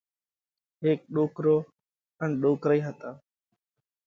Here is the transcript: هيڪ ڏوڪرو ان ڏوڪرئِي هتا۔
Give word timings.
هيڪ 0.83 0.99
ڏوڪرو 1.13 1.55
ان 2.21 2.29
ڏوڪرئِي 2.41 2.79
هتا۔ 2.87 3.09